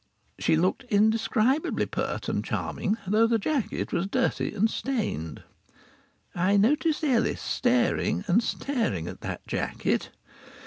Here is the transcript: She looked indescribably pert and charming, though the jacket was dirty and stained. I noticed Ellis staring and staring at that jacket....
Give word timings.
She 0.39 0.55
looked 0.55 0.83
indescribably 0.85 1.85
pert 1.85 2.27
and 2.27 2.43
charming, 2.43 2.97
though 3.05 3.27
the 3.27 3.37
jacket 3.37 3.93
was 3.93 4.07
dirty 4.07 4.51
and 4.51 4.67
stained. 4.67 5.43
I 6.33 6.57
noticed 6.57 7.03
Ellis 7.03 7.39
staring 7.39 8.23
and 8.25 8.41
staring 8.41 9.07
at 9.07 9.21
that 9.21 9.45
jacket.... 9.45 10.09